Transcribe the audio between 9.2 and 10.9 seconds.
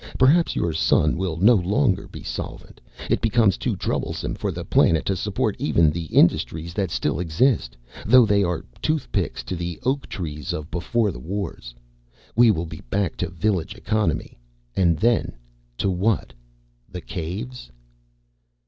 to the oak trees of